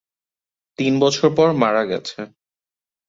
তিন 0.79 0.93
বছর 0.99 1.27
পর 1.37 1.47
মারা 1.61 1.83
গেছে। 1.85 2.19